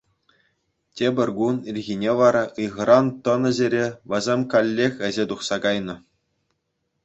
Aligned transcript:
Тепӗр 0.95 1.29
кун 1.37 1.55
ирхине 1.69 2.11
вара 2.19 2.41
ыйхӑран 2.63 3.05
тӑнӑ 3.27 3.51
ҫӗре 3.61 3.85
вӗсем 4.15 4.41
каллех 4.55 4.93
ӗҫе 5.07 5.23
тухса 5.33 5.57
кайнӑ. 5.67 5.95